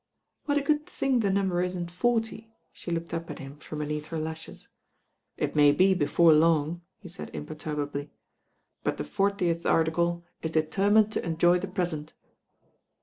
"What 0.45 0.57
a 0.57 0.61
good 0.61 0.87
thing 0.87 1.19
the 1.19 1.29
number 1.29 1.61
isn't 1.61 1.91
forty." 1.91 2.51
She 2.73 2.89
looked 2.89 3.13
up 3.13 3.29
at 3.29 3.37
him 3.37 3.57
from 3.59 3.77
beneath 3.77 4.07
her 4.07 4.17
lashes. 4.17 4.67
"It 5.37 5.55
may 5.55 5.71
be 5.71 5.93
before 5.93 6.33
long," 6.33 6.81
he 6.97 7.07
said 7.07 7.29
imperturbably, 7.35 8.09
but 8.83 8.97
the 8.97 9.03
Fortieth 9.03 9.63
Article 9.63 10.25
is 10.41 10.49
determined 10.53 11.11
to 11.11 11.23
enjoy 11.23 11.59
the 11.59 11.67
present." 11.67 12.15